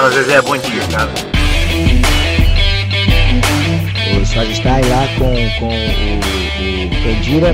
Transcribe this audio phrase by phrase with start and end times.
[0.00, 1.10] Fala Zezé, bom dia, cara.
[4.18, 7.50] O Só está aí lá com, com o, o Candira.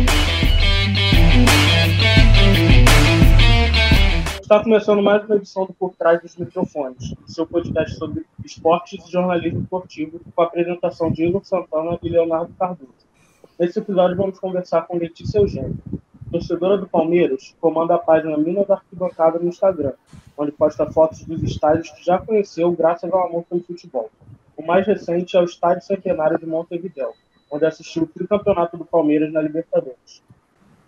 [4.41, 9.11] Está começando mais uma edição do Por Trás dos Microfones, seu podcast sobre esportes e
[9.11, 12.95] jornalismo esportivo, com a apresentação de Igor Santana e Leonardo Cardoso.
[13.59, 15.77] Nesse episódio vamos conversar com Letícia Eugênio,
[16.31, 19.93] torcedora do Palmeiras, comanda a página Mina da Arquibancada no Instagram,
[20.37, 24.11] onde posta fotos dos estádios que já conheceu graças ao amor pelo futebol.
[24.57, 27.13] O mais recente é o Estádio Centenário de Montevideo,
[27.51, 30.23] onde assistiu o tricampeonato do Palmeiras na Libertadores.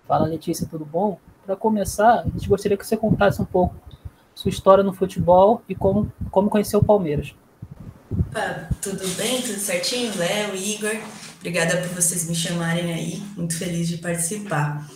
[0.06, 1.19] Fala Letícia, tudo bom?
[1.45, 3.77] Para começar, a gente gostaria que você contasse um pouco
[4.34, 7.34] sua história no futebol e como, como conheceu o Palmeiras.
[8.34, 10.16] Ah, tudo bem, tudo certinho?
[10.16, 10.97] Léo, Igor,
[11.39, 14.89] obrigada por vocês me chamarem aí, muito feliz de participar.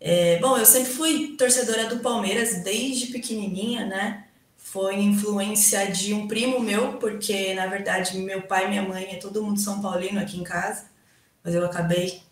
[0.00, 4.26] É, bom, eu sempre fui torcedora do Palmeiras desde pequenininha, né?
[4.56, 9.42] Foi influência de um primo meu, porque na verdade meu pai minha mãe é todo
[9.42, 10.86] mundo São Paulino aqui em casa,
[11.44, 12.22] mas eu acabei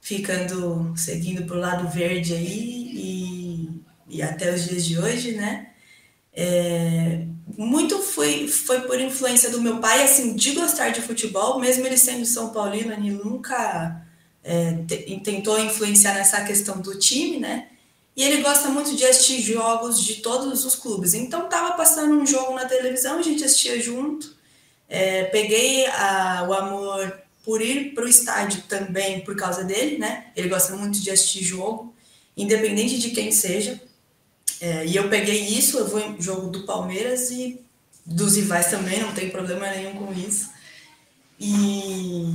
[0.00, 5.70] ficando seguindo pro lado verde aí e, e até os dias de hoje, né?
[6.32, 11.86] É, muito foi, foi por influência do meu pai, assim, de gostar de futebol, mesmo
[11.86, 14.03] ele sendo São Paulino, ele nunca
[14.44, 14.72] é,
[15.24, 17.68] tentou influenciar nessa questão do time, né?
[18.16, 21.14] E ele gosta muito de assistir jogos de todos os clubes.
[21.14, 24.36] Então, tava passando um jogo na televisão, a gente assistia junto.
[24.88, 30.26] É, peguei a, o amor por ir para o estádio também por causa dele, né?
[30.36, 31.92] Ele gosta muito de assistir jogo,
[32.36, 33.80] independente de quem seja.
[34.60, 37.60] É, e eu peguei isso, eu vou em jogo do Palmeiras e
[38.06, 40.50] dos rivais também, não tem problema nenhum com isso.
[41.40, 42.32] E,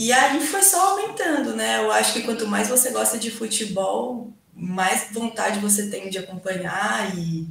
[0.00, 1.84] e aí foi só aumentando, né?
[1.84, 7.14] Eu acho que quanto mais você gosta de futebol, mais vontade você tem de acompanhar
[7.18, 7.46] e,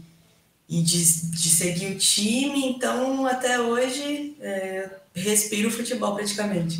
[0.67, 0.97] e de,
[1.29, 2.65] de seguir o time.
[2.65, 6.79] Então, até hoje, é, respiro futebol praticamente.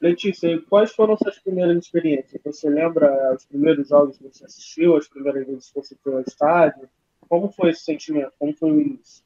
[0.00, 2.40] Letícia, quais foram suas primeiras experiências?
[2.44, 6.20] Você lembra os primeiros jogos que você assistiu, as primeiras vezes que você foi ao
[6.20, 6.88] estádio?
[7.28, 8.30] Como foi esse sentimento?
[8.38, 9.24] Como foi o início?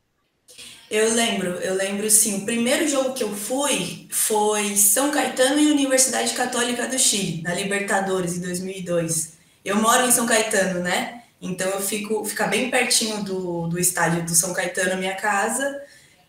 [0.91, 2.43] Eu lembro, eu lembro sim.
[2.43, 7.55] O primeiro jogo que eu fui foi São Caetano e Universidade Católica do Chile, na
[7.55, 9.33] Libertadores, em 2002.
[9.65, 11.23] Eu moro em São Caetano, né?
[11.43, 15.83] Então eu fico fica bem pertinho do, do estádio do São Caetano, minha casa.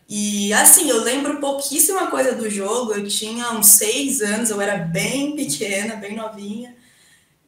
[0.08, 2.94] E assim, eu lembro pouquíssima coisa do jogo.
[2.94, 6.74] Eu tinha uns seis anos, eu era bem pequena, bem novinha.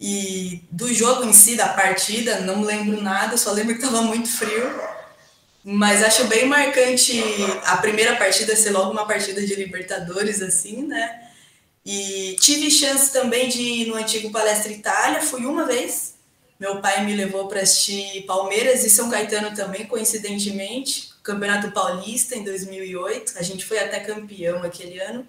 [0.00, 4.30] E do jogo em si, da partida, não lembro nada, só lembro que estava muito
[4.30, 4.70] frio.
[5.62, 7.22] Mas acho bem marcante
[7.64, 11.28] a primeira partida ser logo uma partida de Libertadores, assim, né?
[11.84, 16.14] E tive chance também de ir no antigo Palestra Itália, fui uma vez.
[16.58, 21.10] Meu pai me levou para assistir Palmeiras e São Caetano também, coincidentemente.
[21.22, 23.34] Campeonato Paulista em 2008.
[23.36, 25.26] A gente foi até campeão aquele ano.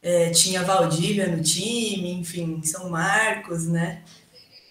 [0.00, 4.02] É, tinha Valdívia no time, enfim, São Marcos, né?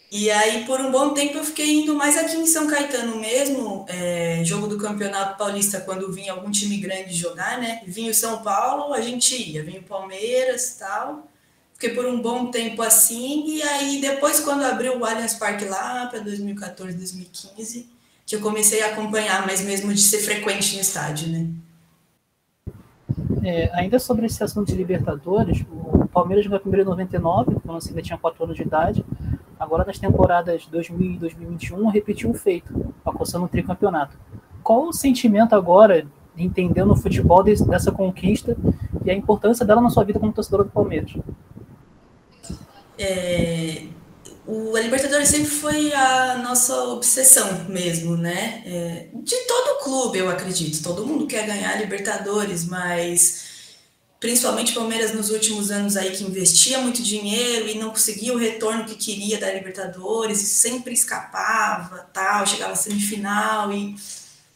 [0.10, 3.86] E aí, por um bom tempo, eu fiquei indo mais aqui em São Caetano mesmo,
[3.90, 7.82] é, jogo do Campeonato Paulista, quando vinha algum time grande jogar, né?
[7.86, 11.28] Vinha o São Paulo, a gente ia, vinha o Palmeiras e tal.
[11.74, 16.08] Fiquei por um bom tempo assim, e aí depois, quando abriu o Allianz Parque lá
[16.08, 17.90] para 2014, 2015,
[18.26, 21.48] que eu comecei a acompanhar, mas mesmo de ser frequente no estádio, né?
[23.44, 28.02] É, ainda sobre esse assunto de Libertadores, o Palmeiras jogou primeiro em 99, quando ainda
[28.02, 29.06] tinha 4 anos de idade.
[29.60, 34.18] Agora, nas temporadas 2000 e 2021, repetiu o feito, alcançando o tricampeonato.
[34.64, 36.06] Qual o sentimento agora,
[36.38, 38.56] entendendo o futebol dessa conquista
[39.04, 41.14] e a importância dela na sua vida como torcedora do Palmeiras?
[43.00, 43.84] É,
[44.46, 48.64] o, a Libertadores sempre foi a nossa obsessão mesmo, né?
[48.66, 50.82] É, de todo clube, eu acredito.
[50.82, 53.47] Todo mundo quer ganhar a Libertadores, mas
[54.20, 58.86] principalmente Palmeiras nos últimos anos aí que investia muito dinheiro e não conseguia o retorno
[58.86, 63.96] que queria da Libertadores, e sempre escapava, tal, chegava semifinal e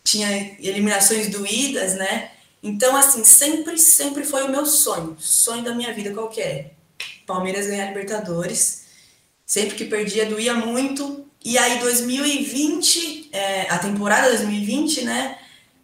[0.04, 2.32] tinha eliminações doídas, né?
[2.64, 6.76] Então, assim, sempre, sempre foi o meu sonho, sonho da minha vida qualquer.
[7.26, 8.82] Palmeiras ganhar Libertadores
[9.52, 11.26] sempre que perdia doía muito.
[11.44, 15.38] E aí 2020, é, a temporada 2020, né,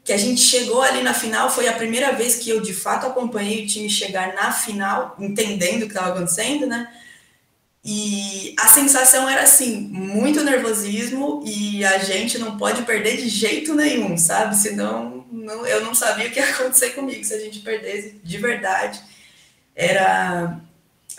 [0.07, 3.05] que a gente chegou ali na final, foi a primeira vez que eu de fato
[3.05, 6.89] acompanhei o time chegar na final, entendendo o que estava acontecendo, né?
[7.83, 13.75] E a sensação era assim, muito nervosismo e a gente não pode perder de jeito
[13.75, 14.55] nenhum, sabe?
[14.55, 18.37] Senão não, eu não sabia o que ia acontecer comigo se a gente perdesse de
[18.37, 19.01] verdade.
[19.75, 20.57] Era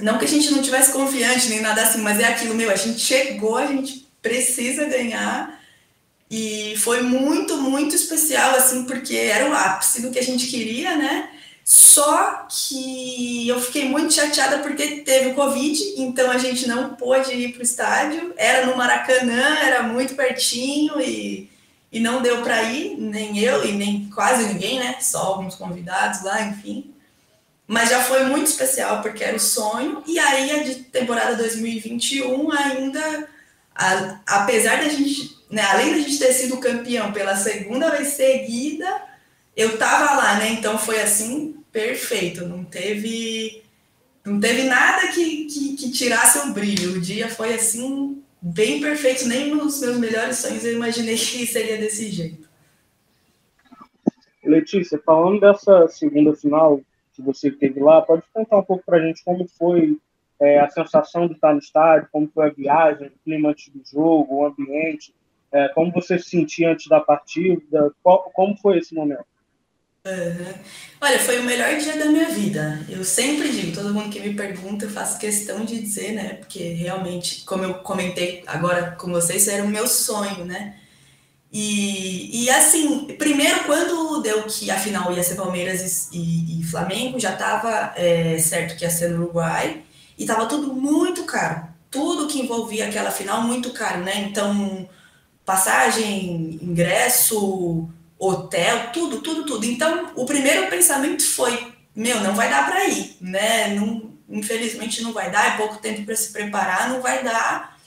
[0.01, 2.77] não que a gente não tivesse confiante nem nada assim, mas é aquilo, meu, a
[2.77, 5.58] gente chegou, a gente precisa ganhar.
[6.31, 10.95] E foi muito, muito especial, assim, porque era o ápice do que a gente queria,
[10.97, 11.31] né?
[11.65, 17.33] Só que eu fiquei muito chateada porque teve o Covid, então a gente não pôde
[17.35, 18.33] ir para o estádio.
[18.39, 21.51] Era no Maracanã, era muito pertinho e,
[21.93, 24.97] e não deu para ir, nem eu e nem quase ninguém, né?
[25.01, 26.95] Só alguns convidados lá, enfim.
[27.67, 30.03] Mas já foi muito especial porque era o sonho.
[30.07, 33.29] E aí a de temporada 2021 ainda,
[33.75, 39.03] a, apesar da gente, né, além da gente ter sido campeão pela segunda vez seguida,
[39.57, 40.53] eu tava lá, né?
[40.53, 42.47] Então foi assim perfeito.
[42.47, 43.63] Não teve
[44.25, 46.97] não teve nada que, que, que tirasse o brilho.
[46.97, 49.27] O dia foi assim bem perfeito.
[49.27, 52.49] Nem nos meus melhores sonhos eu imaginei que seria desse jeito.
[54.45, 56.81] Letícia, falando dessa segunda final,
[57.15, 59.99] que você teve lá, pode contar um pouco para a gente como foi
[60.41, 63.83] é, a sensação de estar no estádio, como foi a viagem, o clima antes do
[63.85, 65.13] jogo, o ambiente,
[65.53, 69.25] é, como você se sentia antes da partida, qual, como foi esse momento?
[70.07, 70.55] Uhum.
[71.01, 72.85] Olha, foi o melhor dia da minha vida.
[72.89, 76.35] Eu sempre digo, todo mundo que me pergunta, eu faço questão de dizer, né?
[76.35, 80.77] Porque realmente, como eu comentei agora com vocês, era o meu sonho, né?
[81.53, 87.19] E, e assim, primeiro, quando deu que a final ia ser Palmeiras e, e Flamengo,
[87.19, 89.83] já estava é, certo que ia ser no Uruguai,
[90.17, 91.69] e estava tudo muito caro.
[91.91, 94.21] Tudo que envolvia aquela final, muito caro, né?
[94.29, 94.89] Então,
[95.49, 99.65] passagem, ingresso, hotel, tudo, tudo, tudo.
[99.65, 103.75] Então, o primeiro pensamento foi: meu, não vai dar para ir, né?
[103.75, 107.79] Não, infelizmente não vai dar, é pouco tempo para se preparar, não vai dar.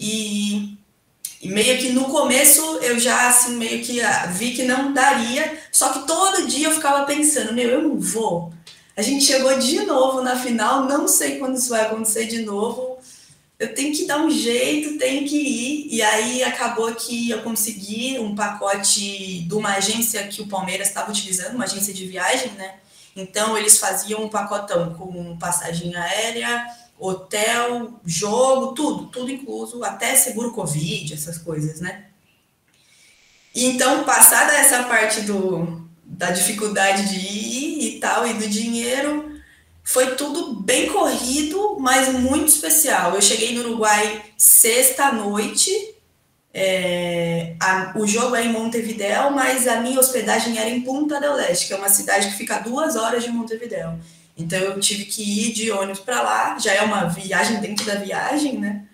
[0.00, 0.78] E
[1.42, 5.58] e meio que no começo eu já, assim, meio que ah, vi que não daria,
[5.70, 8.50] só que todo dia eu ficava pensando, meu, eu não vou.
[8.96, 12.93] A gente chegou de novo na final, não sei quando isso vai acontecer de novo.
[13.58, 15.94] Eu tenho que dar um jeito, tenho que ir.
[15.94, 21.10] E aí acabou que eu consegui um pacote de uma agência que o Palmeiras estava
[21.10, 22.76] utilizando, uma agência de viagem, né?
[23.14, 26.66] Então eles faziam um pacotão com passagem aérea,
[26.98, 32.06] hotel, jogo, tudo, tudo incluso, até seguro Covid, essas coisas, né?
[33.54, 39.33] Então, passada essa parte do, da dificuldade de ir e tal, e do dinheiro,
[39.84, 43.14] foi tudo bem corrido, mas muito especial.
[43.14, 45.70] Eu cheguei no Uruguai sexta-noite,
[46.52, 47.54] é,
[47.94, 51.74] o jogo é em Montevideo, mas a minha hospedagem era em Punta del Este, que
[51.74, 54.00] é uma cidade que fica a duas horas de Montevideo.
[54.36, 57.96] Então eu tive que ir de ônibus para lá, já é uma viagem dentro da
[57.96, 58.84] viagem, né?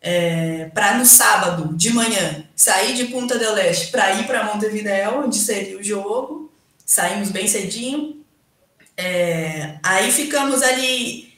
[0.00, 5.24] É, para no sábado de manhã sair de Punta del Este para ir para Montevideo,
[5.24, 6.52] onde seria o jogo.
[6.84, 8.18] Saímos bem cedinho.
[9.00, 11.32] É, aí ficamos ali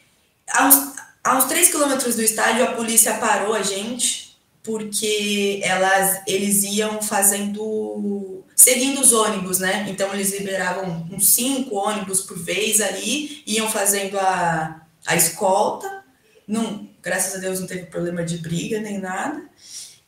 [0.49, 4.31] a uns, a uns 3 quilômetros do estádio, a polícia parou a gente
[4.63, 9.87] porque elas, eles iam fazendo seguindo os ônibus, né?
[9.89, 16.05] Então eles liberavam uns cinco ônibus por vez ali, iam fazendo a, a escolta.
[16.47, 19.43] Não, graças a Deus não teve problema de briga nem nada.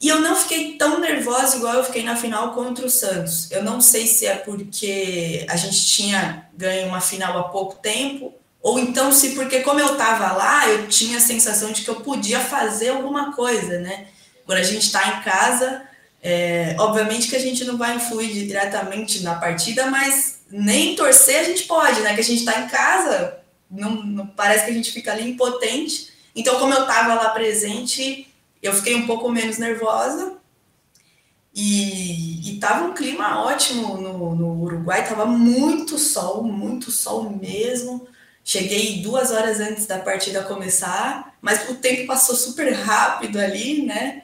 [0.02, 3.48] E eu não fiquei tão nervosa igual eu fiquei na final contra o Santos.
[3.52, 8.34] Eu não sei se é porque a gente tinha ganho uma final há pouco tempo,
[8.60, 12.00] ou então se porque como eu estava lá, eu tinha a sensação de que eu
[12.00, 14.08] podia fazer alguma coisa, né?
[14.44, 15.82] Quando a gente está em casa,
[16.20, 21.44] é, obviamente que a gente não vai influir diretamente na partida, mas nem torcer a
[21.44, 22.12] gente pode, né?
[22.14, 23.38] Que a gente está em casa,
[23.70, 26.10] não, não, parece que a gente fica ali impotente.
[26.34, 28.31] Então, como eu estava lá presente,
[28.62, 30.38] eu fiquei um pouco menos nervosa.
[31.54, 38.08] E, e tava um clima ótimo no, no Uruguai, tava muito sol, muito sol mesmo.
[38.44, 44.22] Cheguei duas horas antes da partida começar, mas o tempo passou super rápido ali, né?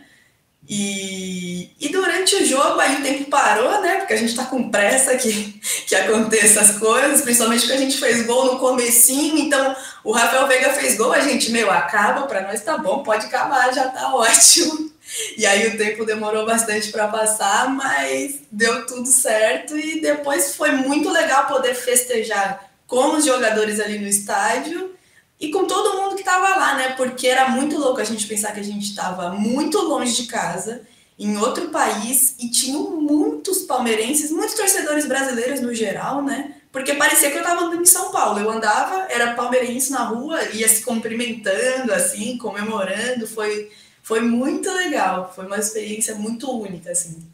[0.69, 3.97] E, e durante o jogo aí o tempo parou, né?
[3.97, 7.97] Porque a gente tá com pressa que, que aconteça as coisas, principalmente porque a gente
[7.97, 12.43] fez gol no comecinho, então o Rafael Veiga fez gol, a gente, meu, acaba, para
[12.43, 14.93] nós tá bom, pode acabar, já tá ótimo.
[15.39, 20.73] E aí o tempo demorou bastante para passar, mas deu tudo certo e depois foi
[20.73, 24.98] muito legal poder festejar com os jogadores ali no estádio
[25.41, 26.95] e com todo mundo que estava lá, né?
[26.97, 30.83] Porque era muito louco a gente pensar que a gente estava muito longe de casa,
[31.19, 36.55] em outro país, e tinham muitos palmeirenses, muitos torcedores brasileiros no geral, né?
[36.71, 38.39] Porque parecia que eu estava andando em São Paulo.
[38.39, 43.27] Eu andava, era palmeirense na rua, ia se cumprimentando, assim, comemorando.
[43.27, 43.71] Foi,
[44.03, 45.33] foi muito legal.
[45.35, 47.27] Foi uma experiência muito única, assim.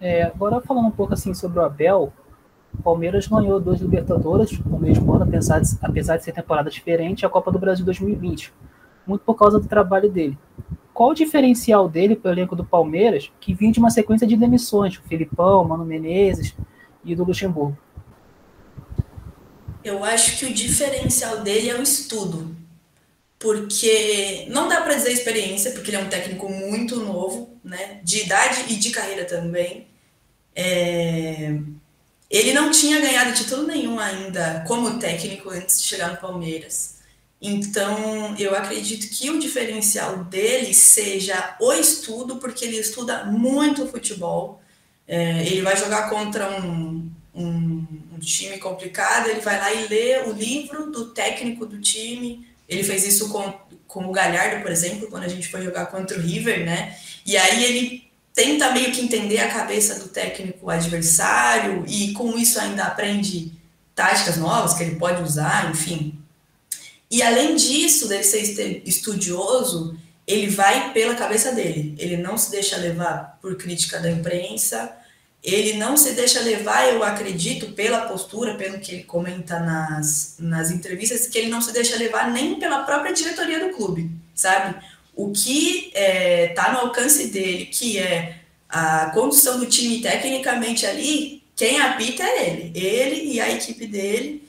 [0.00, 2.12] É, agora falando um pouco assim sobre o Abel,
[2.78, 7.24] o Palmeiras ganhou dois Libertadores no mesmo ano, apesar de, apesar de ser temporada diferente,
[7.24, 8.52] a Copa do Brasil 2020,
[9.06, 10.36] muito por causa do trabalho dele.
[10.92, 14.36] qual o diferencial dele para o elenco do Palmeiras, que vinha de uma sequência de
[14.36, 16.54] demissões, o Filipão, Mano Menezes
[17.04, 17.76] e do Luxemburgo?
[19.82, 22.56] Eu acho que o diferencial dele é o estudo.
[23.38, 28.00] Porque não dá para dizer experiência, porque ele é um técnico muito novo, né?
[28.02, 29.86] De idade e de carreira também.
[30.56, 31.58] É...
[32.30, 36.94] Ele não tinha ganhado título nenhum ainda como técnico antes de chegar no Palmeiras.
[37.40, 44.62] Então, eu acredito que o diferencial dele seja o estudo, porque ele estuda muito futebol.
[45.06, 50.22] É, ele vai jogar contra um, um, um, time complicado, ele vai lá e lê
[50.22, 52.48] o livro do técnico do time.
[52.66, 53.52] Ele fez isso com,
[53.86, 56.96] com o Galhardo, por exemplo, quando a gente foi jogar contra o River, né?
[57.26, 58.03] E aí ele
[58.34, 63.52] tenta meio que entender a cabeça do técnico adversário e com isso ainda aprende
[63.94, 66.18] táticas novas que ele pode usar, enfim.
[67.10, 71.94] E além disso, dele ser estudioso, ele vai pela cabeça dele.
[71.96, 74.92] Ele não se deixa levar por crítica da imprensa,
[75.40, 80.70] ele não se deixa levar, eu acredito, pela postura, pelo que ele comenta nas, nas
[80.70, 84.74] entrevistas, que ele não se deixa levar nem pela própria diretoria do clube, sabe?
[85.16, 90.84] O que está é, tá no alcance dele, que é a condução do time tecnicamente
[90.84, 94.42] ali, quem apita é ele, ele e a equipe dele.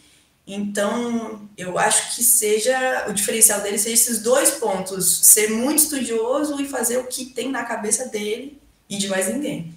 [0.47, 6.59] Então, eu acho que seja o diferencial dele seja esses dois pontos: ser muito estudioso
[6.61, 9.73] e fazer o que tem na cabeça dele e de mais ninguém.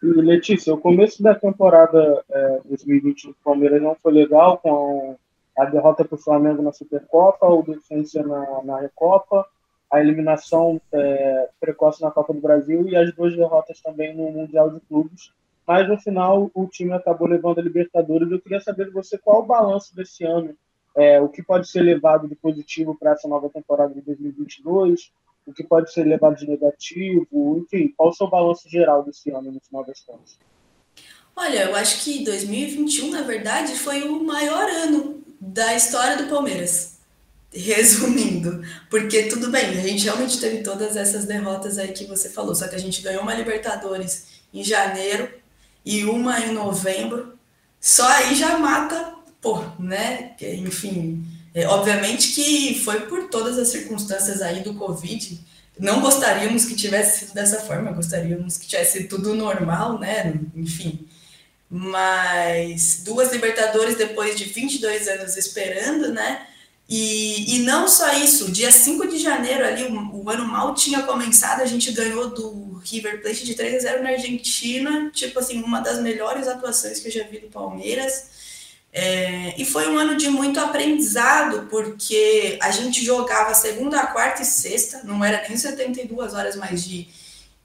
[0.00, 5.16] Letícia, o começo da temporada é, 2020 do Palmeiras não foi legal, com
[5.58, 9.46] a derrota para o Flamengo na Supercopa, o Defensa na, na Recopa,
[9.90, 14.70] a eliminação é, precoce na Copa do Brasil e as duas derrotas também no Mundial
[14.70, 15.32] de Clubes
[15.68, 18.30] mas no final o time acabou levando a Libertadores.
[18.30, 20.56] Eu queria saber de você qual o balanço desse ano,
[20.96, 25.12] é, o que pode ser levado de positivo para essa nova temporada de 2022,
[25.46, 29.52] o que pode ser levado de negativo, enfim, qual o seu balanço geral desse ano
[29.52, 30.38] no final das contas?
[31.40, 36.94] Olha, eu acho que 2021, na verdade, foi o maior ano da história do Palmeiras.
[37.54, 42.56] Resumindo, porque tudo bem, a gente realmente teve todas essas derrotas aí que você falou,
[42.56, 45.30] só que a gente ganhou uma Libertadores em janeiro,
[45.84, 47.38] e uma em novembro,
[47.80, 50.34] só aí já mata, pô, né?
[50.42, 55.40] Enfim, é, obviamente que foi por todas as circunstâncias aí do Covid.
[55.78, 60.34] Não gostaríamos que tivesse sido dessa forma, gostaríamos que tivesse sido tudo normal, né?
[60.56, 61.06] Enfim.
[61.70, 66.46] Mas duas Libertadores depois de 22 anos esperando, né?
[66.88, 71.02] E, e não só isso, dia 5 de janeiro ali, o, o, ano mal tinha
[71.02, 75.62] começado, a gente ganhou do River Plate de 3 a 0 na Argentina, tipo assim,
[75.62, 78.38] uma das melhores atuações que eu já vi do Palmeiras.
[78.90, 84.46] É, e foi um ano de muito aprendizado, porque a gente jogava segunda, quarta e
[84.46, 87.06] sexta, não era nem 72 horas mais de,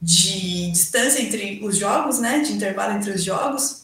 [0.01, 2.39] de distância entre os jogos, né?
[2.39, 3.82] De intervalo entre os jogos.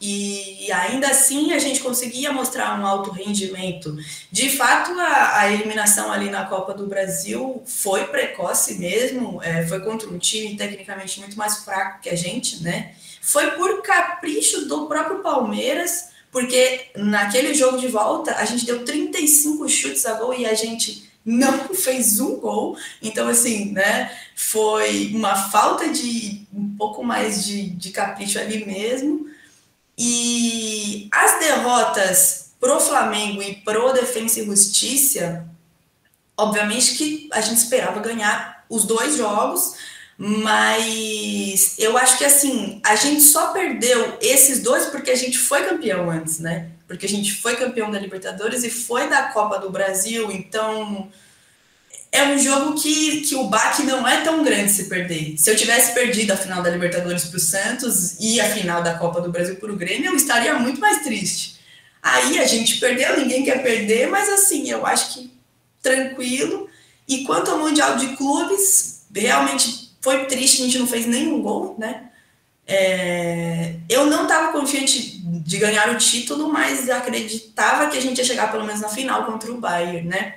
[0.00, 3.96] E ainda assim a gente conseguia mostrar um alto rendimento.
[4.30, 9.80] De fato, a, a eliminação ali na Copa do Brasil foi precoce mesmo, é, foi
[9.80, 12.94] contra um time tecnicamente muito mais fraco que a gente, né?
[13.20, 19.66] Foi por capricho do próprio Palmeiras, porque naquele jogo de volta a gente deu 35
[19.68, 22.76] chutes a gol e a gente não fez um gol.
[23.00, 24.14] Então, assim, né?
[24.34, 29.26] Foi uma falta de um pouco mais de, de capricho ali mesmo.
[29.96, 35.46] E as derrotas pro Flamengo e pro Defensa e Justiça,
[36.36, 39.74] obviamente que a gente esperava ganhar os dois jogos,
[40.16, 45.64] mas eu acho que assim, a gente só perdeu esses dois porque a gente foi
[45.64, 46.70] campeão antes, né?
[46.86, 51.10] Porque a gente foi campeão da Libertadores e foi da Copa do Brasil, então
[52.14, 55.34] é um jogo que, que o baque não é tão grande se perder.
[55.36, 58.94] Se eu tivesse perdido a final da Libertadores para o Santos e a final da
[58.94, 61.58] Copa do Brasil para o Grêmio, eu estaria muito mais triste.
[62.00, 65.32] Aí a gente perdeu, ninguém quer perder, mas assim, eu acho que
[65.82, 66.68] tranquilo.
[67.08, 71.74] E quanto ao Mundial de Clubes, realmente foi triste, a gente não fez nenhum gol,
[71.76, 72.10] né?
[72.64, 78.24] É, eu não estava confiante de ganhar o título, mas acreditava que a gente ia
[78.24, 80.36] chegar pelo menos na final contra o Bayern, né?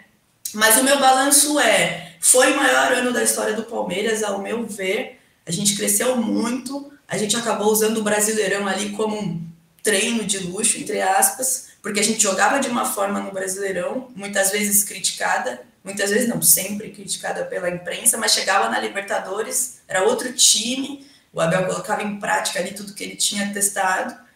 [0.53, 4.65] Mas o meu balanço é: foi o maior ano da história do Palmeiras, ao meu
[4.65, 5.19] ver.
[5.45, 9.47] A gente cresceu muito, a gente acabou usando o Brasileirão ali como um
[9.81, 14.51] treino de luxo, entre aspas, porque a gente jogava de uma forma no Brasileirão, muitas
[14.51, 20.33] vezes criticada, muitas vezes não, sempre criticada pela imprensa, mas chegava na Libertadores, era outro
[20.33, 24.26] time, o Abel colocava em prática ali tudo que ele tinha testado.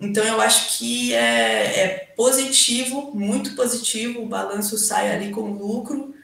[0.00, 6.14] Então eu acho que é, é positivo, muito positivo, o balanço sai ali com lucro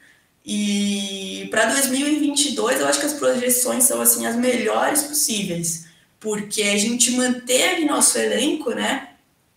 [0.45, 5.85] E para 2022, eu acho que as projeções são assim as melhores possíveis,
[6.19, 9.09] porque a gente manteve nosso elenco, né?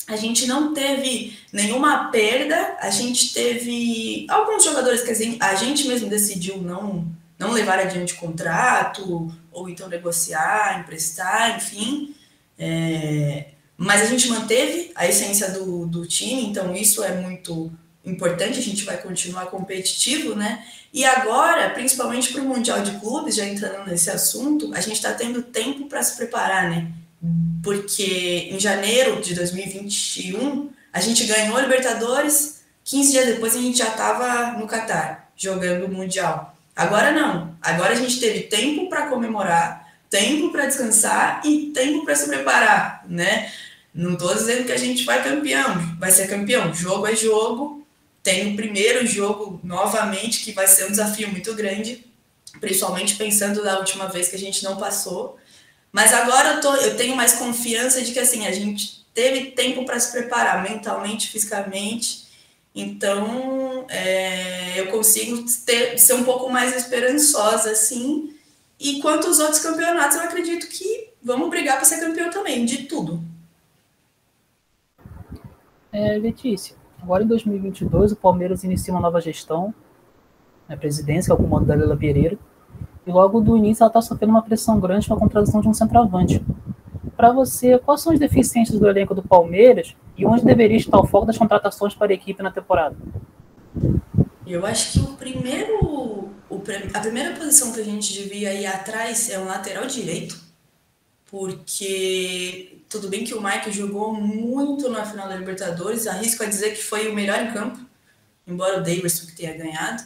[0.06, 6.08] A gente não teve nenhuma perda, a gente teve alguns jogadores que a gente mesmo
[6.08, 7.06] decidiu não
[7.38, 12.14] não levar adiante contrato, ou então negociar, emprestar, enfim.
[12.58, 13.46] É,
[13.80, 17.72] mas a gente manteve a essência do, do time, então isso é muito
[18.04, 20.62] importante, a gente vai continuar competitivo, né?
[20.92, 25.14] E agora, principalmente para o Mundial de Clubes, já entrando nesse assunto, a gente está
[25.14, 26.92] tendo tempo para se preparar, né?
[27.62, 33.78] Porque em janeiro de 2021, a gente ganhou a Libertadores, 15 dias depois a gente
[33.78, 36.54] já estava no Catar, jogando o Mundial.
[36.76, 37.56] Agora não.
[37.62, 43.06] Agora a gente teve tempo para comemorar, tempo para descansar e tempo para se preparar,
[43.08, 43.50] né?
[43.92, 46.72] Não estou dizendo que a gente vai campeão, vai ser campeão.
[46.72, 47.86] Jogo é jogo.
[48.22, 52.04] Tem o primeiro jogo novamente que vai ser um desafio muito grande,
[52.60, 55.38] principalmente pensando da última vez que a gente não passou.
[55.90, 59.84] Mas agora eu, tô, eu tenho mais confiança de que assim a gente teve tempo
[59.84, 62.30] para se preparar mentalmente, fisicamente
[62.74, 68.34] então, é, eu consigo ter, ser um pouco mais esperançosa, assim.
[68.78, 72.84] E quanto aos outros campeonatos, eu acredito que vamos brigar para ser campeão também, de
[72.84, 73.22] tudo.
[75.92, 79.74] É, Letícia, agora em 2022 o Palmeiras inicia uma nova gestão,
[80.68, 82.38] a presidência, que é o comando da Leila Pereira,
[83.04, 85.74] e logo do início ela está sofrendo uma pressão grande com a contratação de um
[85.74, 86.44] centroavante.
[87.16, 91.06] Para você, quais são as deficiências do elenco do Palmeiras e onde deveria estar o
[91.06, 92.96] foco das contratações para a equipe na temporada?
[94.46, 96.62] Eu acho que o primeiro, o,
[96.94, 100.40] a primeira posição que a gente devia ir atrás é o lateral direito,
[101.30, 106.72] porque tudo bem que o Mike jogou muito na final da Libertadores, arrisco a dizer
[106.74, 107.78] que foi o melhor em campo,
[108.46, 110.02] embora o Davidson que tenha ganhado,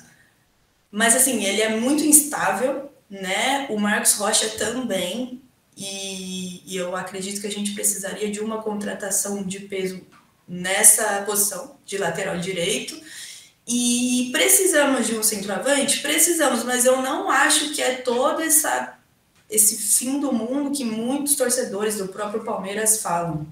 [0.90, 3.66] mas assim, ele é muito instável, né?
[3.70, 5.42] O Marcos Rocha também,
[5.76, 10.06] e, e, eu acredito que a gente precisaria de uma contratação de peso
[10.46, 13.00] nessa posição de lateral direito.
[13.66, 16.00] E precisamos de um centroavante?
[16.00, 18.96] Precisamos, mas eu não acho que é todo essa,
[19.54, 23.46] esse fim do mundo que muitos torcedores do próprio Palmeiras falam.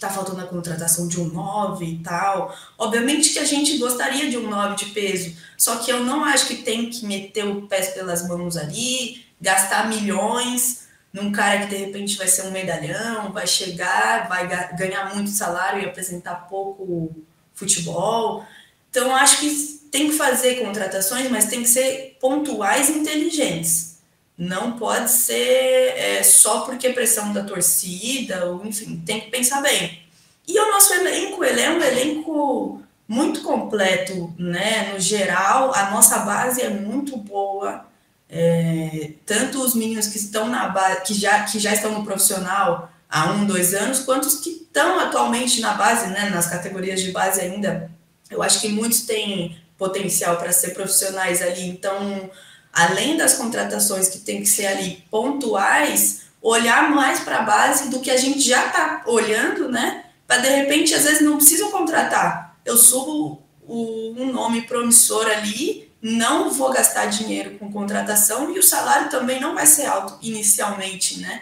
[0.00, 2.54] Tá faltando a contratação de um 9 e tal.
[2.76, 6.46] Obviamente que a gente gostaria de um 9 de peso, só que eu não acho
[6.46, 11.76] que tem que meter o pé pelas mãos ali, gastar milhões num cara que de
[11.76, 17.14] repente vai ser um medalhão, vai chegar, vai ganhar muito salário e apresentar pouco
[17.54, 18.44] futebol.
[18.90, 19.50] Então, acho que
[19.92, 23.93] tem que fazer contratações, mas tem que ser pontuais e inteligentes.
[24.36, 29.62] Não pode ser é, só porque é pressão da torcida, ou enfim, tem que pensar
[29.62, 30.02] bem.
[30.46, 34.92] E o nosso elenco, ele é um elenco muito completo, né?
[34.92, 37.86] No geral, a nossa base é muito boa
[38.28, 42.90] é, tanto os meninos que estão na base, que já, que já estão no profissional
[43.08, 47.12] há um, dois anos, quanto os que estão atualmente na base, né, nas categorias de
[47.12, 47.90] base ainda.
[48.28, 51.68] Eu acho que muitos têm potencial para ser profissionais ali.
[51.68, 52.28] Então,
[52.74, 58.00] além das contratações que tem que ser ali pontuais, olhar mais para a base do
[58.00, 60.04] que a gente já está olhando, né?
[60.26, 62.58] Para de repente, às vezes, não precisam contratar.
[62.64, 68.62] Eu subo o, um nome promissor ali não vou gastar dinheiro com contratação e o
[68.62, 71.40] salário também não vai ser alto inicialmente, né?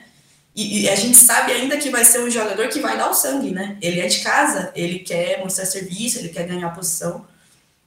[0.55, 3.15] E, e, a gente sabe ainda que vai ser um jogador que vai dar o
[3.15, 3.77] sangue, né?
[3.83, 7.27] Ele é de casa, ele quer mostrar serviço, ele quer ganhar posição.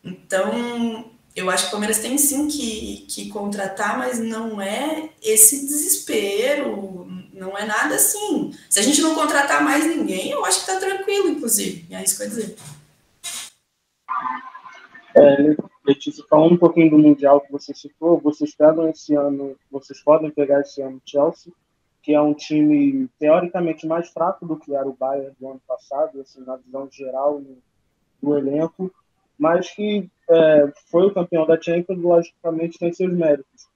[0.03, 5.65] Então, eu acho que o Palmeiras tem sim que, que contratar, mas não é esse
[5.65, 8.53] desespero, não é nada assim.
[8.69, 11.93] Se a gente não contratar mais ninguém, eu acho que tá tranquilo, inclusive.
[11.93, 12.55] É isso que eu ia dizer.
[15.17, 20.01] É, Letícia, falando um pouquinho do Mundial que você citou, vocês pegam esse ano, vocês
[20.01, 21.51] podem pegar esse ano Chelsea,
[22.01, 26.21] que é um time teoricamente mais fraco do que era o Bayern do ano passado,
[26.21, 27.41] assim, na visão geral
[28.21, 28.91] do elenco,
[29.37, 33.67] mas que é, foi o campeão da Champions, logicamente tem seus méritos.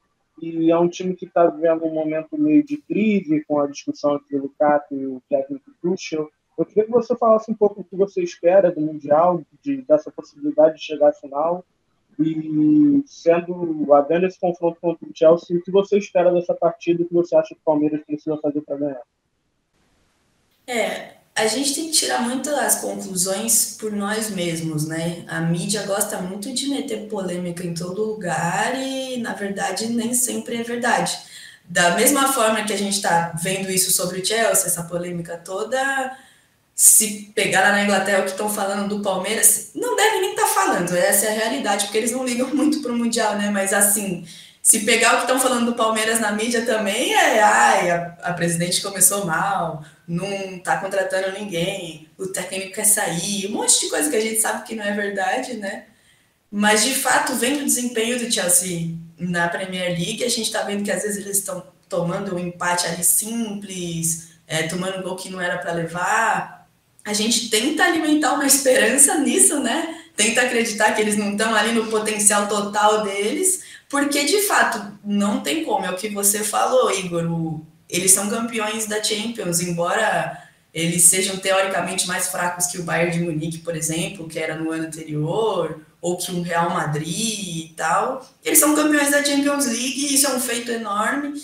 [0.42, 4.16] E é um time que está vivendo um momento meio de crise, com a discussão
[4.16, 6.30] entre o Lukaku e o técnico Tuchel.
[6.58, 10.12] Eu queria que você falasse um pouco o que você espera do Mundial, de, dessa
[10.12, 11.64] possibilidade de chegar à final,
[12.20, 17.04] e sendo havendo esse confronto contra o Chelsea, o que você espera dessa partida?
[17.04, 19.02] O que você acha que o Palmeiras precisa fazer para ganhar?
[20.68, 25.24] É, a gente tem que tirar muitas conclusões por nós mesmos, né?
[25.28, 30.58] A mídia gosta muito de meter polêmica em todo lugar e, na verdade, nem sempre
[30.58, 31.18] é verdade.
[31.66, 36.18] Da mesma forma que a gente está vendo isso sobre o Chelsea, essa polêmica toda,
[36.76, 40.48] se pegar lá na Inglaterra o que estão falando do Palmeiras, não deve nem estar
[40.48, 43.50] tá falando, essa é a realidade, porque eles não ligam muito para o Mundial, né?
[43.50, 44.26] Mas assim,
[44.70, 48.34] se pegar o que estão falando do Palmeiras na mídia também, é ai, a, a
[48.34, 50.28] presidente começou mal, não
[50.58, 54.68] está contratando ninguém, o técnico quer sair, um monte de coisa que a gente sabe
[54.68, 55.86] que não é verdade, né?
[56.52, 60.84] Mas de fato, vendo o desempenho do Chelsea na Premier League, a gente está vendo
[60.84, 65.32] que às vezes eles estão tomando um empate ali simples, é, tomando um gol que
[65.32, 66.70] não era para levar,
[67.04, 69.96] a gente tenta alimentar uma esperança nisso, né?
[70.16, 75.42] Tenta acreditar que eles não estão ali no potencial total deles, porque de fato não
[75.42, 75.86] tem como.
[75.86, 77.26] É o que você falou, Igor.
[77.26, 83.12] O, eles são campeões da Champions, embora eles sejam teoricamente mais fracos que o Bayern
[83.12, 87.74] de Munique, por exemplo, que era no ano anterior, ou que o Real Madrid e
[87.76, 88.26] tal.
[88.46, 91.42] Eles são campeões da Champions League isso é um feito enorme.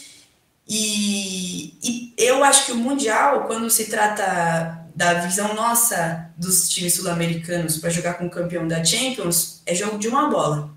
[0.67, 6.93] E, e eu acho que o Mundial, quando se trata da visão nossa dos times
[6.93, 10.74] sul-americanos para jogar com o campeão da Champions, é jogo de uma bola.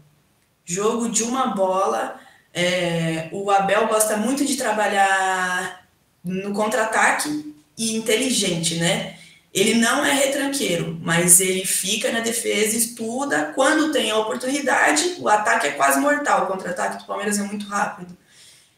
[0.68, 2.20] Jogo de uma bola.
[2.52, 5.86] É, o Abel gosta muito de trabalhar
[6.22, 9.16] no contra-ataque e inteligente, né?
[9.54, 13.52] Ele não é retranqueiro, mas ele fica na defesa, estuda.
[13.54, 16.44] Quando tem a oportunidade, o ataque é quase mortal.
[16.44, 18.14] O contra-ataque do Palmeiras é muito rápido.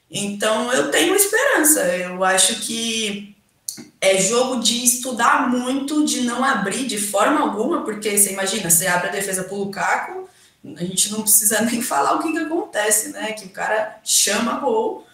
[0.09, 1.81] Então eu tenho esperança.
[1.81, 3.35] Eu acho que
[4.01, 8.87] é jogo de estudar muito, de não abrir de forma alguma, porque você imagina, você
[8.87, 10.30] abre a defesa pro Lukaku,
[10.77, 13.33] a gente não precisa nem falar o que, que acontece, né?
[13.33, 15.07] Que o cara chama gol,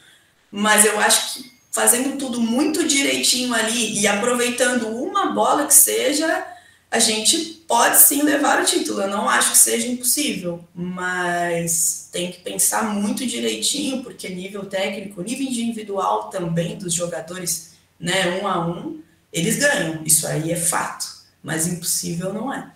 [0.51, 6.47] mas eu acho que fazendo tudo muito direitinho ali e aproveitando uma bola que seja,
[6.91, 9.03] a gente pode sim levar o título.
[9.03, 15.23] Eu não acho que seja impossível, mas tem que pensar muito direitinho, porque nível técnico,
[15.23, 20.03] nível individual também dos jogadores né, um a um, eles ganham.
[20.05, 21.15] Isso aí é fato.
[21.43, 22.71] Mas impossível não é.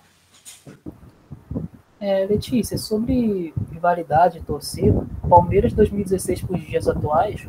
[2.00, 7.46] É, Letícia, sobre rivalidade e torcida, Palmeiras 2016 para os dias atuais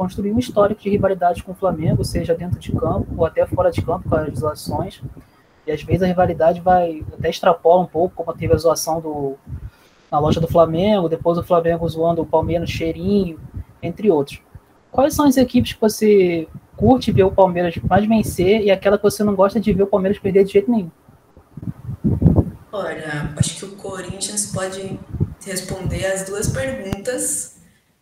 [0.00, 3.70] construiu um histórico de rivalidade com o Flamengo, seja dentro de campo ou até fora
[3.70, 5.02] de campo com as zoações.
[5.66, 9.36] E às vezes a rivalidade vai até extrapola um pouco, como teve a zoação do,
[10.10, 13.38] na loja do Flamengo, depois o Flamengo zoando o Palmeiras cheirinho,
[13.82, 14.40] entre outros.
[14.90, 19.02] Quais são as equipes que você curte ver o Palmeiras mais vencer e aquela que
[19.02, 20.90] você não gosta de ver o Palmeiras perder de jeito nenhum?
[22.72, 24.98] Olha, acho que o Corinthians pode
[25.44, 27.56] responder as duas perguntas.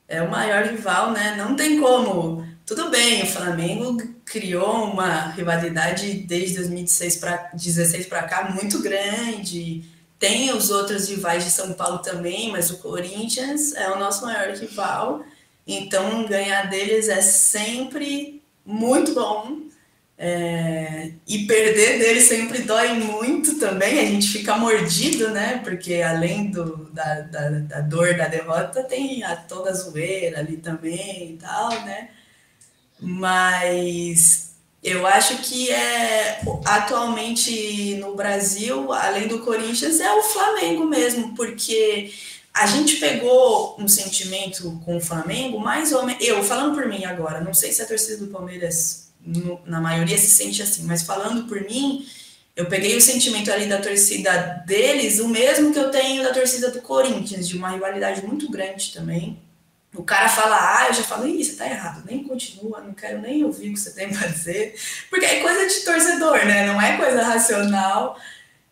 [0.06, 1.34] É o maior rival, né?
[1.36, 2.46] Não tem como.
[2.66, 9.84] Tudo bem, o Flamengo criou uma rivalidade desde 2016 para 16 para cá muito grande.
[10.18, 14.54] Tem os outros rivais de São Paulo também, mas o Corinthians é o nosso maior
[14.54, 15.24] rival.
[15.66, 19.67] Então, ganhar deles é sempre muito bom.
[20.20, 25.60] É, e perder dele sempre dói muito também, a gente fica mordido, né?
[25.62, 30.56] Porque além do, da, da, da dor da derrota, tem a, toda a zoeira ali
[30.56, 32.10] também e tal, né?
[33.00, 34.48] Mas
[34.82, 42.12] eu acho que é atualmente no Brasil, além do Corinthians, é o Flamengo mesmo, porque
[42.52, 46.26] a gente pegou um sentimento com o Flamengo, mais ou menos.
[46.26, 50.16] Eu, falando por mim agora, não sei se a torcida do Palmeiras, no, na maioria,
[50.16, 52.06] se sente assim, mas falando por mim,
[52.56, 56.70] eu peguei o sentimento ali da torcida deles, o mesmo que eu tenho da torcida
[56.70, 59.38] do Corinthians, de uma rivalidade muito grande também.
[59.94, 63.20] O cara fala ah, eu já falo, ih, você tá errado, nem continua, não quero
[63.20, 64.74] nem ouvir o que você tem pra dizer,
[65.08, 66.66] porque é coisa de torcedor, né?
[66.66, 68.18] Não é coisa racional.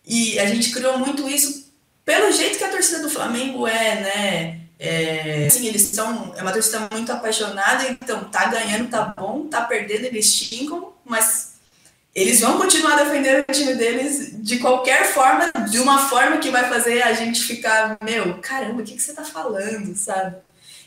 [0.05, 1.73] E a gente criou muito isso
[2.05, 4.66] pelo jeito que a torcida do Flamengo é, né?
[4.79, 9.63] É, assim, eles são é uma torcida muito apaixonada, então tá ganhando, tá bom, tá
[9.63, 11.55] perdendo, eles xingam, mas
[12.15, 16.69] eles vão continuar defendendo o time deles de qualquer forma, de uma forma que vai
[16.69, 20.37] fazer a gente ficar, meu, caramba, o que, que você tá falando, sabe?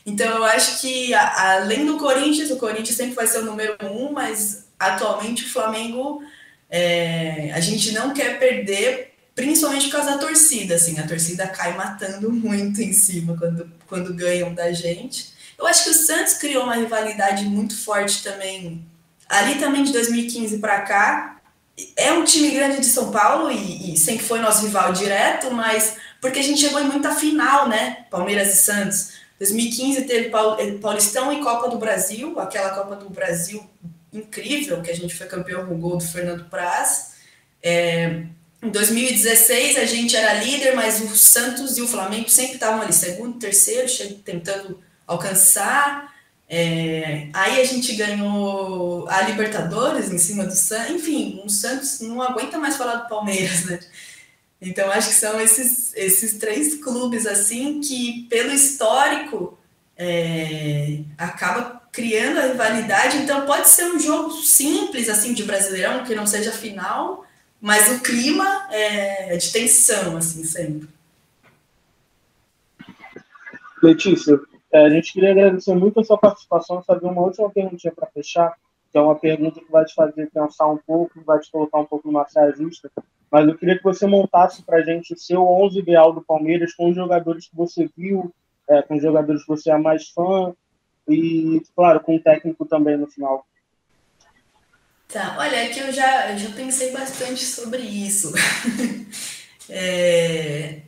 [0.04, 4.12] Então eu acho que além do Corinthians, o Corinthians sempre vai ser o número um,
[4.12, 6.22] mas atualmente o Flamengo
[6.68, 9.09] é, a gente não quer perder
[9.40, 14.12] principalmente por causa da torcida, assim, a torcida cai matando muito em cima quando, quando
[14.12, 15.32] ganham da gente.
[15.58, 18.84] Eu acho que o Santos criou uma rivalidade muito forte também,
[19.26, 21.40] ali também de 2015 para cá.
[21.96, 25.96] É um time grande de São Paulo e, e sempre foi nosso rival direto, mas
[26.20, 28.04] porque a gente chegou em muita final, né?
[28.10, 29.12] Palmeiras e Santos.
[29.38, 33.66] 2015 teve eh, Paulistão e Copa do Brasil, aquela Copa do Brasil
[34.12, 37.14] incrível, que a gente foi campeão com o gol do Fernando Praz.
[37.62, 38.24] É,
[38.62, 42.92] em 2016 a gente era líder, mas o Santos e o Flamengo sempre estavam ali,
[42.92, 43.88] segundo, terceiro,
[44.24, 46.14] tentando alcançar.
[46.48, 50.90] É, aí a gente ganhou a Libertadores em cima do Santos.
[50.90, 53.80] Enfim, o Santos não aguenta mais falar do Palmeiras, né?
[54.60, 59.58] Então acho que são esses, esses três clubes assim que, pelo histórico,
[59.96, 63.16] é, acaba criando a rivalidade.
[63.18, 67.24] Então pode ser um jogo simples assim de Brasileirão, que não seja final,
[67.60, 70.88] mas o clima é de tensão assim sempre.
[73.82, 74.38] Letícia,
[74.72, 78.54] é, a gente queria agradecer muito a sua participação, fazer uma última perguntinha para fechar,
[78.90, 81.86] que é uma pergunta que vai te fazer pensar um pouco, vai te colocar um
[81.86, 82.90] pouco numa saia justa.
[83.30, 86.74] Mas eu queria que você montasse para a gente o seu 11 ideal do Palmeiras
[86.74, 88.32] com os jogadores que você viu,
[88.68, 90.52] é, com os jogadores que você é mais fã
[91.08, 93.46] e, claro, com o técnico também no final.
[95.12, 98.32] Tá, olha, é que eu já, eu já pensei bastante sobre isso.
[99.68, 100.82] é,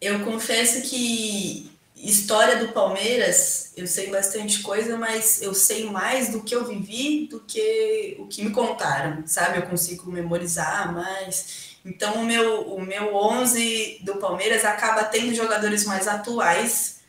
[0.00, 6.42] eu confesso que história do Palmeiras, eu sei bastante coisa, mas eu sei mais do
[6.42, 9.58] que eu vivi do que o que me contaram, sabe?
[9.58, 11.76] Eu consigo memorizar mais.
[11.84, 17.00] Então, o meu, o meu 11 do Palmeiras acaba tendo jogadores mais atuais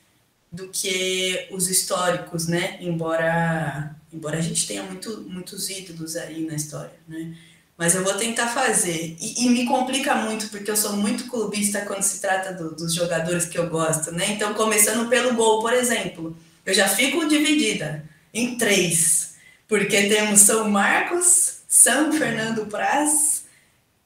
[0.51, 2.77] do que os históricos, né?
[2.81, 7.35] Embora, embora a gente tenha muito, muitos ídolos aí na história, né?
[7.77, 9.15] Mas eu vou tentar fazer.
[9.19, 12.93] E, e me complica muito, porque eu sou muito clubista quando se trata do, dos
[12.93, 14.31] jogadores que eu gosto, né?
[14.31, 18.03] Então, começando pelo gol, por exemplo, eu já fico dividida
[18.33, 19.35] em três,
[19.67, 23.45] porque temos São Marcos, São Fernando Praz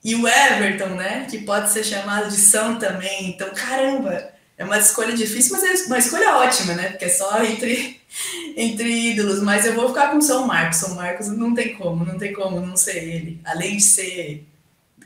[0.04, 1.26] e o Everton, né?
[1.30, 3.30] Que pode ser chamado de São também.
[3.30, 4.31] Então, caramba,
[4.62, 6.90] é uma escolha difícil, mas é uma escolha ótima, né?
[6.90, 8.00] Porque é só entre,
[8.56, 9.42] entre ídolos.
[9.42, 10.78] Mas eu vou ficar com São Marcos.
[10.78, 13.42] São Marcos não tem como, não tem como não ser ele.
[13.44, 14.48] Além de ser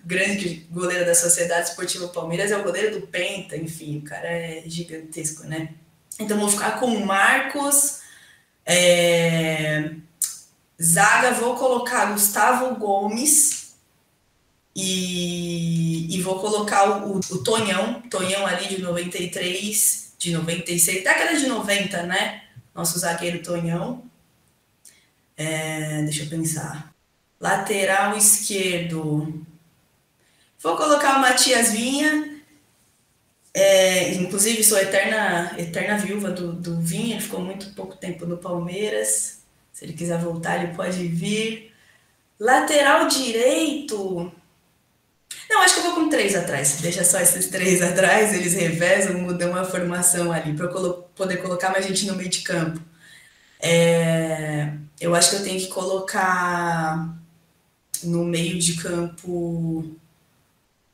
[0.04, 4.64] grande goleiro da Sociedade Esportiva Palmeiras, é o goleiro do Penta, enfim, o cara é
[4.66, 5.70] gigantesco, né?
[6.20, 8.02] Então vou ficar com o Marcos.
[8.66, 9.92] É...
[10.82, 13.65] Zaga, vou colocar Gustavo Gomes
[14.76, 21.48] e, e vou colocar o, o Tonhão, Tonhão ali de 93, de 96, década de
[21.48, 22.44] 90, né?
[22.74, 24.04] Nosso zagueiro Tonhão.
[25.38, 26.94] É, deixa eu pensar.
[27.40, 29.46] Lateral esquerdo.
[30.60, 32.42] Vou colocar o Matias Vinha.
[33.54, 39.44] É, inclusive, sou eterna, eterna viúva do, do Vinha, ficou muito pouco tempo no Palmeiras.
[39.72, 41.72] Se ele quiser voltar, ele pode vir.
[42.38, 44.32] Lateral direito.
[45.50, 46.78] Não, acho que eu vou com três atrás.
[46.82, 51.70] Deixa só esses três atrás, eles revezam, mudam a formação ali, para colo poder colocar
[51.70, 52.80] mais gente no meio de campo.
[53.60, 57.16] É, eu acho que eu tenho que colocar
[58.04, 59.96] no meio de campo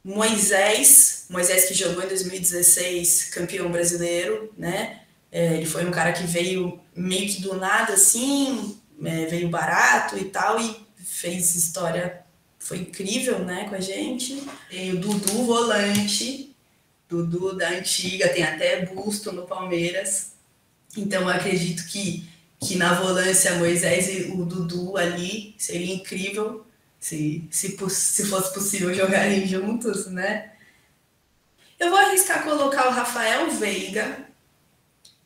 [0.03, 5.01] Moisés, Moisés que jogou em 2016, campeão brasileiro, né?
[5.31, 10.17] É, ele foi um cara que veio meio que do nada, assim, é, veio barato
[10.17, 12.20] e tal, e fez história
[12.61, 14.41] foi incrível, né, com a gente.
[14.69, 16.55] Tem o Dudu volante,
[17.09, 20.33] Dudu da antiga, tem até busto no Palmeiras.
[20.95, 26.65] Então acredito que, que na volância Moisés e o Dudu ali seria incrível
[26.99, 30.51] se, se, se fosse possível jogarem juntos, né?
[31.79, 34.19] Eu vou arriscar colocar o Rafael Veiga,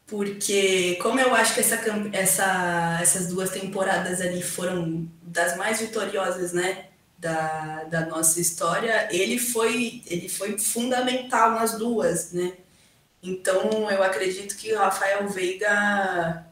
[0.08, 1.76] porque como eu acho que essa,
[2.14, 6.86] essa, essas duas temporadas ali foram das mais vitoriosas, né?
[7.18, 12.54] Da, da nossa história, ele foi, ele foi fundamental nas duas, né?
[13.24, 16.46] Então, eu acredito que o Rafael Veiga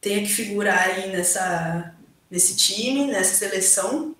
[0.00, 1.94] tenha que figurar aí nessa,
[2.30, 4.14] nesse time, nessa seleção.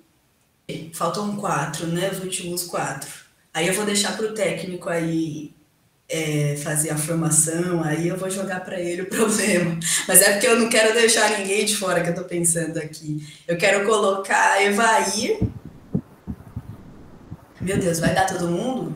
[0.94, 2.10] Faltam quatro, né?
[2.10, 3.10] Os últimos quatro.
[3.52, 5.52] Aí eu vou deixar para o técnico aí
[6.08, 9.78] é, fazer a formação, aí eu vou jogar para ele o problema.
[10.08, 13.26] Mas é porque eu não quero deixar ninguém de fora que eu estou pensando aqui.
[13.46, 15.40] Eu quero colocar Evair
[17.62, 18.94] meu Deus, vai dar todo mundo?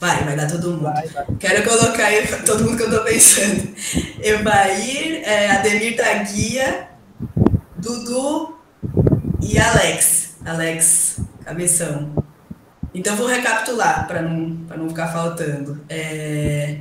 [0.00, 0.82] Vai, vai dar todo mundo.
[0.84, 1.26] Vai, vai.
[1.38, 3.74] Quero colocar aí todo mundo que eu tô pensando.
[4.22, 6.88] Evair, é, Ademir da Guia,
[7.76, 8.58] Dudu
[9.42, 10.36] e Alex.
[10.44, 12.12] Alex, cabeção.
[12.94, 14.38] Então vou recapitular para não,
[14.76, 15.84] não ficar faltando.
[15.88, 16.78] É,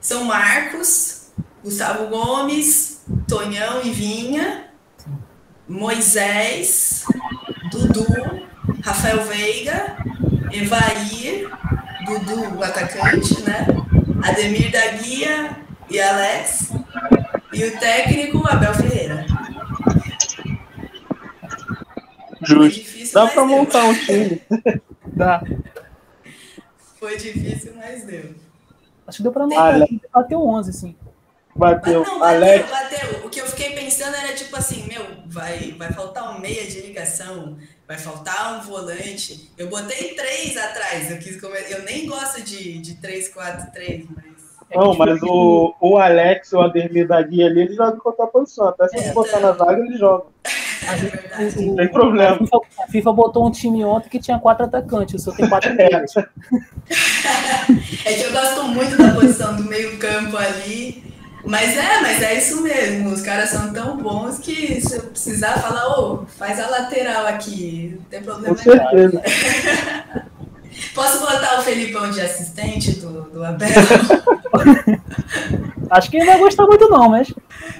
[0.00, 4.66] São Marcos, Gustavo Gomes, Tonhão e Vinha,
[5.68, 7.04] Moisés,
[7.70, 8.41] Dudu,
[8.82, 9.96] Rafael Veiga,
[10.52, 11.48] Evair,
[12.04, 13.66] Dudu, o atacante, né?
[14.22, 15.56] Ademir da Guia
[15.88, 16.72] e Alex.
[17.52, 19.26] E o técnico, Abel Ferreira.
[22.42, 23.14] Justo.
[23.14, 23.46] Dá pra deu.
[23.46, 24.42] montar um time.
[25.06, 25.42] Dá.
[26.98, 28.34] Foi difícil, mas deu.
[29.06, 30.96] Acho que deu pra montar até o 11, sim.
[31.54, 32.02] Bateu.
[32.04, 33.26] Não, bateu, Alex, bateu.
[33.26, 36.80] O que eu fiquei pensando era tipo assim, meu, vai, vai faltar um meia de
[36.80, 39.50] ligação, vai faltar um volante.
[39.58, 41.66] Eu botei três atrás, eu quis comer.
[41.70, 44.32] Eu nem gosto de, de 3-4-3, mas.
[44.70, 48.26] É não, mas o, o Alex, o Ademir da Guia ali, ele joga em qualquer
[48.28, 48.68] posição.
[48.68, 49.40] Até se ele É, botar tá.
[49.40, 50.24] na zaga, ele joga.
[50.88, 52.38] a gente- Não tem A problema.
[52.38, 55.70] FIFA, a FIFA botou um time ontem que tinha quatro atacantes, o seu tem quatro
[55.78, 55.90] É.
[58.06, 61.11] É que eu gosto muito da posição do meio-campo ali.
[61.44, 63.10] Mas é, mas é isso mesmo.
[63.10, 67.96] Os caras são tão bons que se eu precisar falar, ô, faz a lateral aqui,
[67.96, 68.54] não tem problema.
[68.54, 69.22] Com certeza.
[70.94, 73.68] Posso botar o Felipão de assistente do, do Abel?
[75.90, 77.32] Acho que ele não vai gostar muito, não, mas.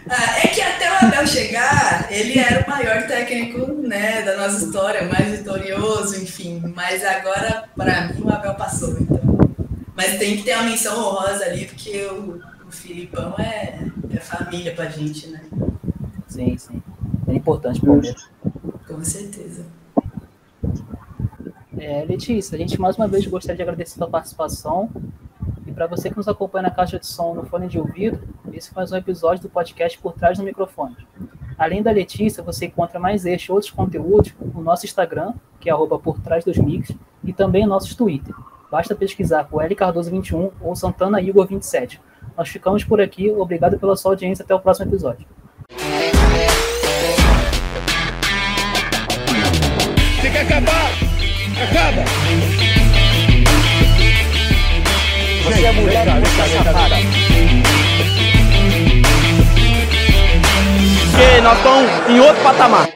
[0.08, 4.64] Ah, é que até o Abel chegar, ele era o maior técnico né, da nossa
[4.64, 6.62] história, mais vitorioso, enfim.
[6.74, 8.90] Mas agora, para mim, o Abel passou.
[9.00, 9.20] Então.
[9.96, 12.38] Mas tem que ter uma menção honrosa ali, porque o,
[12.72, 15.42] o Filipão é, é família pra gente, né?
[16.26, 16.82] Sim, sim.
[17.28, 18.28] É importante pro Palmeiras.
[18.88, 19.66] Com certeza.
[21.76, 24.90] É, Letícia, a gente mais uma vez gostaria de agradecer a sua participação.
[25.66, 28.20] E para você que nos acompanha na caixa de som no fone de ouvido,
[28.52, 30.96] esse foi mais um episódio do podcast Por Trás do Microfone.
[31.58, 35.72] Além da Letícia, você encontra mais este e outros conteúdos no nosso Instagram, que é
[35.72, 36.90] arroba por trás dos mix,
[37.22, 38.34] e também em nossos Twitter.
[38.70, 42.00] Basta pesquisar por L Cardoso21 ou Santana Igor 27.
[42.36, 45.26] Nós ficamos por aqui, obrigado pela sua audiência, até o próximo episódio.
[50.20, 50.90] Tem que acabar!
[51.62, 52.04] Acaba!
[55.44, 56.96] Você é mulher você é safada.
[61.10, 62.88] Porque nós estamos em outro patamar.